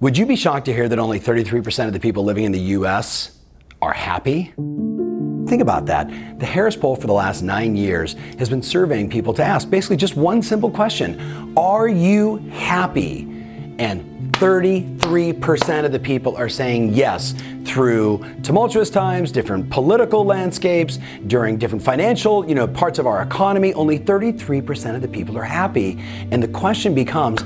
Would 0.00 0.18
you 0.18 0.26
be 0.26 0.36
shocked 0.36 0.66
to 0.66 0.74
hear 0.74 0.90
that 0.90 0.98
only 0.98 1.18
33% 1.18 1.86
of 1.86 1.94
the 1.94 2.00
people 2.00 2.22
living 2.22 2.44
in 2.44 2.52
the 2.52 2.60
US 2.76 3.38
are 3.80 3.94
happy? 3.94 4.52
Think 5.46 5.62
about 5.62 5.86
that. 5.86 6.10
The 6.38 6.44
Harris 6.44 6.76
poll 6.76 6.96
for 6.96 7.06
the 7.06 7.14
last 7.14 7.40
nine 7.40 7.74
years 7.74 8.12
has 8.38 8.50
been 8.50 8.60
surveying 8.60 9.08
people 9.08 9.32
to 9.32 9.42
ask 9.42 9.70
basically 9.70 9.96
just 9.96 10.14
one 10.14 10.42
simple 10.42 10.70
question 10.70 11.54
Are 11.56 11.88
you 11.88 12.36
happy? 12.50 13.22
And 13.78 14.30
33% 14.32 15.86
of 15.86 15.92
the 15.92 15.98
people 15.98 16.36
are 16.36 16.50
saying 16.50 16.92
yes 16.92 17.34
through 17.64 18.22
tumultuous 18.42 18.90
times, 18.90 19.32
different 19.32 19.70
political 19.70 20.26
landscapes, 20.26 20.98
during 21.26 21.56
different 21.56 21.82
financial, 21.82 22.46
you 22.46 22.54
know, 22.54 22.68
parts 22.68 22.98
of 22.98 23.06
our 23.06 23.22
economy. 23.22 23.72
Only 23.72 23.98
33% 23.98 24.94
of 24.94 25.00
the 25.00 25.08
people 25.08 25.38
are 25.38 25.42
happy. 25.42 25.98
And 26.30 26.42
the 26.42 26.48
question 26.48 26.94
becomes, 26.94 27.42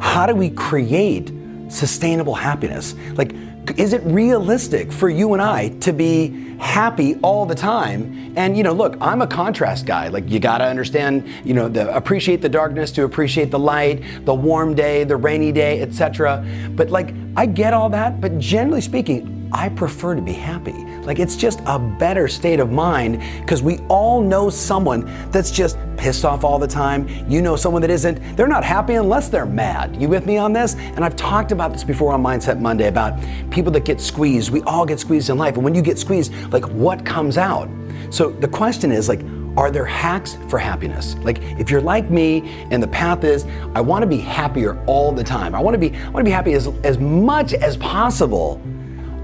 how 0.00 0.26
do 0.26 0.34
we 0.34 0.50
create 0.50 1.30
sustainable 1.72 2.34
happiness? 2.34 2.94
Like, 3.14 3.34
is 3.76 3.92
it 3.92 4.02
realistic 4.04 4.92
for 4.92 5.08
you 5.08 5.32
and 5.32 5.42
I 5.42 5.68
to 5.80 5.92
be 5.92 6.56
happy 6.58 7.16
all 7.22 7.46
the 7.46 7.54
time? 7.54 8.32
And 8.36 8.56
you 8.56 8.62
know, 8.62 8.72
look, 8.72 8.96
I'm 9.00 9.22
a 9.22 9.26
contrast 9.26 9.86
guy. 9.86 10.08
Like 10.08 10.28
you 10.28 10.40
got 10.40 10.58
to 10.58 10.64
understand, 10.64 11.28
you 11.44 11.54
know, 11.54 11.68
the, 11.68 11.94
appreciate 11.94 12.42
the 12.42 12.48
darkness 12.48 12.90
to 12.92 13.04
appreciate 13.04 13.50
the 13.50 13.58
light, 13.58 14.02
the 14.24 14.34
warm 14.34 14.74
day, 14.74 15.04
the 15.04 15.16
rainy 15.16 15.52
day, 15.52 15.80
etc. 15.80 16.44
But 16.74 16.90
like 16.90 17.14
I 17.36 17.46
get 17.46 17.72
all 17.72 17.88
that, 17.90 18.20
but 18.20 18.38
generally 18.38 18.80
speaking, 18.80 19.41
I 19.52 19.68
prefer 19.68 20.14
to 20.14 20.22
be 20.22 20.32
happy. 20.32 20.72
Like 21.02 21.18
it's 21.18 21.36
just 21.36 21.60
a 21.66 21.78
better 21.78 22.26
state 22.26 22.58
of 22.58 22.72
mind 22.72 23.22
because 23.40 23.62
we 23.62 23.78
all 23.88 24.22
know 24.22 24.48
someone 24.48 25.04
that's 25.30 25.50
just 25.50 25.76
pissed 25.98 26.24
off 26.24 26.42
all 26.42 26.58
the 26.58 26.66
time. 26.66 27.06
You 27.28 27.42
know 27.42 27.54
someone 27.54 27.82
that 27.82 27.90
isn't. 27.90 28.36
They're 28.36 28.48
not 28.48 28.64
happy 28.64 28.94
unless 28.94 29.28
they're 29.28 29.46
mad. 29.46 30.00
You 30.00 30.08
with 30.08 30.26
me 30.26 30.38
on 30.38 30.52
this? 30.52 30.74
And 30.74 31.04
I've 31.04 31.16
talked 31.16 31.52
about 31.52 31.72
this 31.72 31.84
before 31.84 32.12
on 32.12 32.22
Mindset 32.22 32.60
Monday 32.60 32.88
about 32.88 33.20
people 33.50 33.70
that 33.72 33.84
get 33.84 34.00
squeezed. 34.00 34.50
We 34.50 34.62
all 34.62 34.86
get 34.86 34.98
squeezed 34.98 35.28
in 35.28 35.36
life. 35.36 35.56
And 35.56 35.64
when 35.64 35.74
you 35.74 35.82
get 35.82 35.98
squeezed, 35.98 36.32
like 36.50 36.64
what 36.70 37.04
comes 37.04 37.36
out? 37.36 37.68
So 38.10 38.30
the 38.30 38.48
question 38.48 38.90
is 38.90 39.08
like, 39.08 39.20
are 39.56 39.70
there 39.70 39.84
hacks 39.84 40.38
for 40.48 40.58
happiness? 40.58 41.14
Like 41.16 41.42
if 41.60 41.70
you're 41.70 41.82
like 41.82 42.10
me 42.10 42.66
and 42.70 42.82
the 42.82 42.88
path 42.88 43.22
is 43.22 43.44
I 43.74 43.82
want 43.82 44.02
to 44.02 44.06
be 44.06 44.16
happier 44.16 44.82
all 44.86 45.12
the 45.12 45.24
time. 45.24 45.54
I 45.54 45.60
want 45.60 45.74
to 45.74 45.78
be 45.78 45.94
I 45.94 46.04
want 46.08 46.18
to 46.18 46.24
be 46.24 46.30
happy 46.30 46.54
as 46.54 46.68
as 46.84 46.98
much 46.98 47.52
as 47.52 47.76
possible 47.76 48.62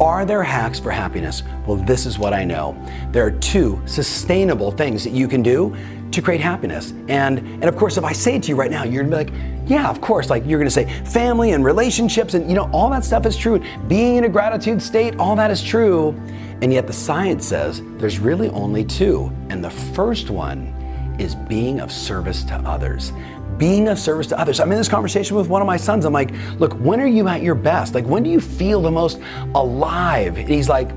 are 0.00 0.24
there 0.24 0.42
hacks 0.42 0.80
for 0.80 0.90
happiness? 0.90 1.42
Well, 1.66 1.76
this 1.76 2.06
is 2.06 2.18
what 2.18 2.32
I 2.32 2.44
know. 2.44 2.76
There 3.10 3.24
are 3.24 3.30
two 3.30 3.80
sustainable 3.86 4.70
things 4.72 5.04
that 5.04 5.12
you 5.12 5.28
can 5.28 5.42
do 5.42 5.74
to 6.10 6.22
create 6.22 6.40
happiness. 6.40 6.92
And 7.08 7.38
and 7.38 7.64
of 7.64 7.76
course, 7.76 7.96
if 7.96 8.04
I 8.04 8.12
say 8.12 8.36
it 8.36 8.42
to 8.44 8.48
you 8.48 8.56
right 8.56 8.70
now, 8.70 8.84
you're 8.84 9.04
gonna 9.04 9.24
be 9.24 9.30
like, 9.30 9.40
yeah, 9.66 9.88
of 9.88 10.00
course, 10.00 10.30
like 10.30 10.44
you're 10.46 10.58
gonna 10.58 10.70
say 10.70 10.88
family 11.04 11.52
and 11.52 11.64
relationships 11.64 12.34
and 12.34 12.48
you 12.48 12.54
know, 12.54 12.70
all 12.72 12.90
that 12.90 13.04
stuff 13.04 13.26
is 13.26 13.36
true. 13.36 13.62
Being 13.88 14.16
in 14.16 14.24
a 14.24 14.28
gratitude 14.28 14.82
state, 14.82 15.16
all 15.16 15.36
that 15.36 15.50
is 15.50 15.62
true. 15.62 16.10
And 16.62 16.72
yet 16.72 16.86
the 16.86 16.92
science 16.92 17.46
says 17.46 17.82
there's 17.98 18.18
really 18.18 18.48
only 18.50 18.84
two. 18.84 19.32
And 19.48 19.62
the 19.62 19.70
first 19.70 20.30
one 20.30 20.72
is 21.18 21.34
being 21.34 21.80
of 21.80 21.90
service 21.92 22.44
to 22.44 22.54
others 22.56 23.12
being 23.58 23.86
of 23.86 24.00
service 24.00 24.26
to 24.26 24.38
others. 24.38 24.58
I'm 24.58 24.72
in 24.72 24.78
this 24.78 24.88
conversation 24.88 25.36
with 25.36 25.48
one 25.48 25.62
of 25.62 25.66
my 25.66 25.76
sons. 25.76 26.04
I'm 26.04 26.12
like, 26.12 26.32
look, 26.58 26.72
when 26.80 27.00
are 27.00 27.06
you 27.06 27.28
at 27.28 27.40
your 27.40 27.54
best? 27.54 27.94
Like, 27.94 28.04
when 28.04 28.24
do 28.24 28.30
you 28.30 28.40
feel 28.40 28.82
the 28.82 28.90
most 28.90 29.20
alive? 29.54 30.38
And 30.38 30.48
he's 30.48 30.68
like, 30.68 30.90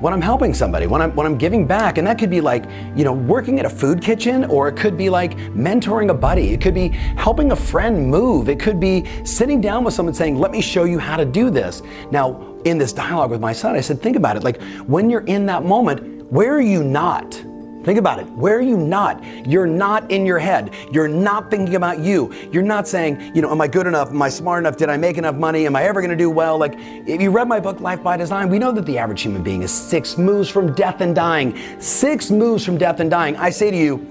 when 0.00 0.12
I'm 0.12 0.20
helping 0.20 0.54
somebody, 0.54 0.86
when 0.86 1.02
I'm 1.02 1.12
when 1.16 1.26
I'm 1.26 1.36
giving 1.36 1.66
back, 1.66 1.98
and 1.98 2.06
that 2.06 2.18
could 2.18 2.30
be 2.30 2.40
like, 2.40 2.66
you 2.94 3.02
know, 3.02 3.12
working 3.12 3.58
at 3.58 3.66
a 3.66 3.70
food 3.70 4.00
kitchen, 4.00 4.44
or 4.44 4.68
it 4.68 4.76
could 4.76 4.96
be 4.96 5.10
like 5.10 5.36
mentoring 5.36 6.10
a 6.10 6.14
buddy, 6.14 6.52
it 6.52 6.60
could 6.60 6.74
be 6.74 6.90
helping 6.90 7.50
a 7.50 7.56
friend 7.56 8.08
move, 8.08 8.48
it 8.48 8.60
could 8.60 8.78
be 8.78 9.04
sitting 9.24 9.60
down 9.60 9.82
with 9.82 9.94
someone 9.94 10.14
saying, 10.14 10.38
"Let 10.38 10.52
me 10.52 10.60
show 10.60 10.84
you 10.84 11.00
how 11.00 11.16
to 11.16 11.24
do 11.24 11.50
this." 11.50 11.82
Now, 12.12 12.48
in 12.64 12.78
this 12.78 12.92
dialogue 12.92 13.30
with 13.30 13.40
my 13.40 13.52
son, 13.52 13.74
I 13.74 13.80
said, 13.80 14.00
think 14.00 14.16
about 14.16 14.36
it. 14.36 14.42
Like 14.42 14.60
when 14.86 15.10
you're 15.10 15.22
in 15.22 15.46
that 15.46 15.64
moment, 15.64 16.30
where 16.30 16.54
are 16.54 16.60
you 16.60 16.84
not? 16.84 17.40
Think 17.88 17.98
about 17.98 18.18
it. 18.18 18.28
Where 18.32 18.58
are 18.58 18.60
you 18.60 18.76
not? 18.76 19.24
You're 19.46 19.66
not 19.66 20.10
in 20.10 20.26
your 20.26 20.38
head. 20.38 20.74
You're 20.92 21.08
not 21.08 21.50
thinking 21.50 21.74
about 21.74 22.00
you. 22.00 22.30
You're 22.52 22.62
not 22.62 22.86
saying, 22.86 23.34
you 23.34 23.40
know, 23.40 23.50
am 23.50 23.62
I 23.62 23.66
good 23.66 23.86
enough? 23.86 24.10
Am 24.10 24.20
I 24.20 24.28
smart 24.28 24.62
enough? 24.62 24.76
Did 24.76 24.90
I 24.90 24.98
make 24.98 25.16
enough 25.16 25.36
money? 25.36 25.64
Am 25.64 25.74
I 25.74 25.84
ever 25.84 26.02
going 26.02 26.10
to 26.10 26.16
do 26.16 26.28
well? 26.28 26.58
Like, 26.58 26.74
if 26.76 27.22
you 27.22 27.30
read 27.30 27.48
my 27.48 27.58
book, 27.58 27.80
Life 27.80 28.02
by 28.02 28.18
Design, 28.18 28.50
we 28.50 28.58
know 28.58 28.72
that 28.72 28.84
the 28.84 28.98
average 28.98 29.22
human 29.22 29.42
being 29.42 29.62
is 29.62 29.72
six 29.72 30.18
moves 30.18 30.50
from 30.50 30.74
death 30.74 31.00
and 31.00 31.14
dying. 31.14 31.58
Six 31.80 32.30
moves 32.30 32.62
from 32.62 32.76
death 32.76 33.00
and 33.00 33.10
dying. 33.10 33.38
I 33.38 33.48
say 33.48 33.70
to 33.70 33.76
you, 33.78 34.06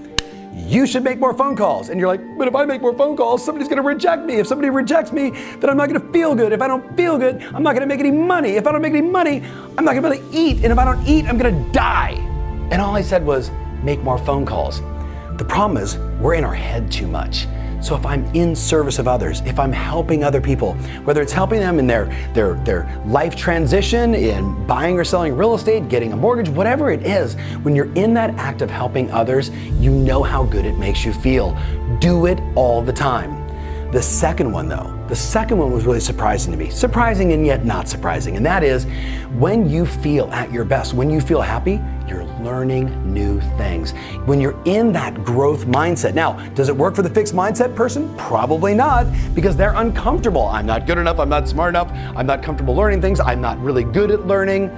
you 0.56 0.84
should 0.84 1.04
make 1.04 1.20
more 1.20 1.32
phone 1.32 1.54
calls. 1.54 1.88
And 1.88 2.00
you're 2.00 2.08
like, 2.08 2.36
but 2.36 2.48
if 2.48 2.56
I 2.56 2.64
make 2.64 2.80
more 2.80 2.96
phone 2.96 3.16
calls, 3.16 3.44
somebody's 3.44 3.68
gonna 3.68 3.82
reject 3.82 4.24
me. 4.24 4.40
If 4.40 4.48
somebody 4.48 4.70
rejects 4.70 5.12
me, 5.12 5.30
then 5.30 5.70
I'm 5.70 5.76
not 5.76 5.86
gonna 5.86 6.12
feel 6.12 6.34
good. 6.34 6.52
If 6.52 6.62
I 6.62 6.66
don't 6.66 6.96
feel 6.96 7.16
good, 7.16 7.44
I'm 7.54 7.62
not 7.62 7.74
gonna 7.74 7.86
make 7.86 8.00
any 8.00 8.10
money. 8.10 8.56
If 8.56 8.66
I 8.66 8.72
don't 8.72 8.82
make 8.82 8.94
any 8.94 9.08
money, 9.08 9.40
I'm 9.76 9.84
not 9.84 9.94
gonna 9.94 10.10
be 10.10 10.16
able 10.16 10.32
to 10.32 10.36
eat. 10.36 10.64
And 10.64 10.72
if 10.72 10.78
I 10.78 10.84
don't 10.84 11.06
eat, 11.06 11.26
I'm 11.26 11.38
gonna 11.38 11.72
die. 11.72 12.14
And 12.72 12.82
all 12.82 12.96
I 12.96 13.02
said 13.02 13.24
was, 13.24 13.52
make 13.82 14.00
more 14.00 14.18
phone 14.18 14.44
calls. 14.44 14.80
The 15.38 15.44
problem 15.44 15.82
is, 15.82 15.98
we're 16.20 16.34
in 16.34 16.44
our 16.44 16.54
head 16.54 16.90
too 16.90 17.06
much. 17.06 17.46
So 17.80 17.94
if 17.94 18.04
I'm 18.04 18.24
in 18.34 18.56
service 18.56 18.98
of 18.98 19.06
others, 19.06 19.40
if 19.46 19.60
I'm 19.60 19.70
helping 19.70 20.24
other 20.24 20.40
people, 20.40 20.74
whether 21.04 21.22
it's 21.22 21.32
helping 21.32 21.60
them 21.60 21.78
in 21.78 21.86
their, 21.86 22.06
their, 22.34 22.54
their 22.64 23.02
life 23.06 23.36
transition, 23.36 24.16
in 24.16 24.66
buying 24.66 24.98
or 24.98 25.04
selling 25.04 25.36
real 25.36 25.54
estate, 25.54 25.88
getting 25.88 26.12
a 26.12 26.16
mortgage, 26.16 26.48
whatever 26.48 26.90
it 26.90 27.06
is, 27.06 27.34
when 27.62 27.76
you're 27.76 27.92
in 27.94 28.14
that 28.14 28.30
act 28.34 28.62
of 28.62 28.70
helping 28.70 29.08
others, 29.12 29.50
you 29.78 29.92
know 29.92 30.24
how 30.24 30.42
good 30.42 30.64
it 30.64 30.76
makes 30.76 31.04
you 31.04 31.12
feel. 31.12 31.56
Do 32.00 32.26
it 32.26 32.40
all 32.56 32.82
the 32.82 32.92
time. 32.92 33.37
The 33.90 34.02
second 34.02 34.52
one, 34.52 34.68
though, 34.68 34.94
the 35.08 35.16
second 35.16 35.56
one 35.56 35.72
was 35.72 35.86
really 35.86 36.00
surprising 36.00 36.52
to 36.52 36.58
me. 36.58 36.68
Surprising 36.68 37.32
and 37.32 37.46
yet 37.46 37.64
not 37.64 37.88
surprising. 37.88 38.36
And 38.36 38.44
that 38.44 38.62
is 38.62 38.84
when 39.38 39.70
you 39.70 39.86
feel 39.86 40.30
at 40.30 40.52
your 40.52 40.66
best, 40.66 40.92
when 40.92 41.08
you 41.08 41.22
feel 41.22 41.40
happy, 41.40 41.80
you're 42.06 42.26
learning 42.42 43.14
new 43.14 43.40
things. 43.56 43.92
When 44.26 44.42
you're 44.42 44.60
in 44.66 44.92
that 44.92 45.24
growth 45.24 45.64
mindset. 45.64 46.12
Now, 46.12 46.32
does 46.50 46.68
it 46.68 46.76
work 46.76 46.94
for 46.94 47.00
the 47.00 47.08
fixed 47.08 47.34
mindset 47.34 47.74
person? 47.74 48.14
Probably 48.18 48.74
not, 48.74 49.06
because 49.34 49.56
they're 49.56 49.74
uncomfortable. 49.74 50.48
I'm 50.48 50.66
not 50.66 50.86
good 50.86 50.98
enough. 50.98 51.18
I'm 51.18 51.30
not 51.30 51.48
smart 51.48 51.70
enough. 51.70 51.90
I'm 52.14 52.26
not 52.26 52.42
comfortable 52.42 52.74
learning 52.74 53.00
things. 53.00 53.20
I'm 53.20 53.40
not 53.40 53.58
really 53.58 53.84
good 53.84 54.10
at 54.10 54.26
learning. 54.26 54.68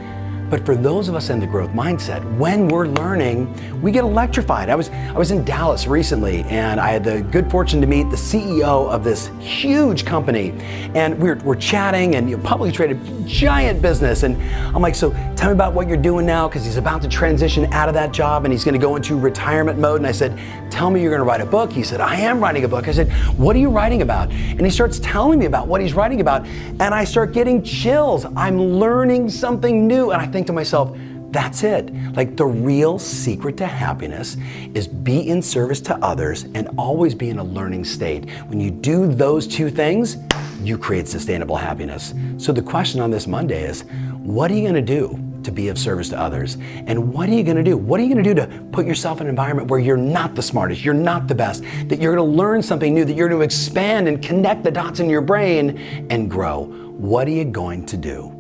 But 0.51 0.67
for 0.67 0.75
those 0.75 1.09
of 1.09 1.15
us 1.15 1.31
in 1.31 1.39
the 1.39 1.47
growth 1.47 1.71
mindset, 1.71 2.25
when 2.37 2.67
we're 2.67 2.89
learning, 2.89 3.81
we 3.81 3.93
get 3.93 4.03
electrified. 4.03 4.69
I 4.69 4.75
was 4.75 4.91
I 4.91 5.17
was 5.17 5.31
in 5.31 5.45
Dallas 5.45 5.87
recently 5.87 6.43
and 6.45 6.81
I 6.81 6.91
had 6.91 7.05
the 7.05 7.23
good 7.23 7.49
fortune 7.49 7.81
to 7.81 7.87
meet 7.87 8.11
the 8.11 8.17
CEO 8.17 8.91
of 8.91 9.05
this 9.05 9.31
huge 9.39 10.05
company. 10.05 10.51
And 10.95 11.17
we 11.21 11.35
we're 11.35 11.55
chatting 11.55 12.17
and 12.17 12.29
you 12.29 12.37
know, 12.37 12.43
publicly 12.43 12.73
traded 12.73 12.99
giant 13.29 13.81
business. 13.81 14.25
And 14.25 14.43
I'm 14.75 14.83
like, 14.83 14.97
so 14.97 15.13
tell 15.37 15.51
me 15.51 15.53
about 15.53 15.73
what 15.73 15.87
you're 15.87 15.97
doing 15.97 16.27
now, 16.27 16.49
because 16.49 16.65
he's 16.65 16.77
about 16.77 17.01
to 17.03 17.09
transition 17.09 17.73
out 17.73 17.89
of 17.89 17.95
that 17.95 18.13
job 18.13 18.45
and 18.45 18.53
he's 18.53 18.65
gonna 18.65 18.77
go 18.77 18.97
into 18.97 19.17
retirement 19.17 19.79
mode. 19.79 19.99
And 20.01 20.07
I 20.07 20.13
said, 20.13 20.37
tell 20.69 20.91
me 20.91 21.01
you're 21.01 21.13
gonna 21.13 21.25
write 21.25 21.41
a 21.41 21.47
book. 21.47 21.71
He 21.71 21.85
said, 21.85 22.01
I 22.01 22.17
am 22.17 22.41
writing 22.41 22.65
a 22.65 22.69
book. 22.69 22.89
I 22.89 22.93
said, 22.93 23.13
what 23.39 23.55
are 23.55 23.61
you 23.61 23.71
writing 23.71 24.03
about? 24.03 24.33
And 24.33 24.63
he 24.63 24.71
starts 24.71 24.99
telling 24.99 25.39
me 25.39 25.47
about 25.47 25.69
what 25.69 25.81
he's 25.81 25.95
writing 25.95 26.21
about. 26.21 26.45
And 26.47 26.93
I 26.93 27.05
start 27.05 27.33
getting 27.33 27.63
chills. 27.63 28.27
I'm 28.35 28.59
learning 28.59 29.31
something 29.31 29.87
new. 29.87 30.11
And 30.11 30.21
I 30.21 30.27
think 30.27 30.40
think 30.41 30.47
to 30.47 30.53
myself, 30.55 30.97
that's 31.33 31.63
it. 31.63 31.95
Like 32.15 32.35
the 32.35 32.47
real 32.47 32.99
secret 32.99 33.59
to 33.59 33.67
happiness 33.67 34.39
is 34.75 34.89
be 34.89 35.29
in 35.29 35.43
service 35.43 35.81
to 35.83 35.95
others 35.97 36.45
and 36.55 36.67
always 36.79 37.15
be 37.15 37.29
in 37.29 37.39
a 37.39 37.45
learning 37.45 37.85
state. 37.85 38.29
When 38.47 38.59
you 38.59 38.71
do 38.71 39.07
those 39.07 39.47
two 39.47 39.69
things, 39.69 40.17
you 40.63 40.79
create 40.79 41.09
sustainable 41.09 41.57
happiness. 41.57 42.15
So 42.39 42.53
the 42.53 42.63
question 42.63 43.03
on 43.03 43.11
this 43.11 43.27
Monday 43.27 43.63
is, 43.65 43.85
what 44.17 44.51
are 44.51 44.55
you 44.55 44.63
going 44.63 44.75
to 44.75 44.81
do 44.81 45.23
to 45.45 45.53
be 45.53 45.69
of 45.69 45.79
service 45.79 46.09
to 46.09 46.19
others? 46.19 46.57
And 46.87 47.13
what 47.13 47.29
are 47.29 47.35
you 47.35 47.43
going 47.43 47.59
to 47.59 47.63
do? 47.63 47.77
What 47.77 48.01
are 48.01 48.03
you 48.03 48.13
going 48.13 48.25
to 48.25 48.35
do 48.35 48.41
to 48.41 48.63
put 48.73 48.87
yourself 48.87 49.21
in 49.21 49.27
an 49.27 49.31
environment 49.31 49.69
where 49.69 49.79
you're 49.79 49.99
not 49.99 50.35
the 50.35 50.43
smartest, 50.43 50.83
you're 50.85 50.95
not 50.95 51.29
the 51.29 51.35
best, 51.35 51.63
that 51.89 52.01
you're 52.01 52.17
going 52.17 52.31
to 52.31 52.37
learn 52.37 52.63
something 52.63 52.95
new, 52.95 53.05
that 53.05 53.13
you're 53.13 53.29
going 53.29 53.41
to 53.41 53.45
expand 53.45 54.09
and 54.09 54.23
connect 54.23 54.65
the 54.65 54.71
dots 54.71 55.01
in 55.01 55.11
your 55.11 55.23
brain 55.23 56.07
and 56.11 56.31
grow? 56.31 56.65
What 56.65 57.29
are 57.29 57.33
you 57.33 57.45
going 57.45 57.85
to 57.87 57.99
do? 57.99 58.40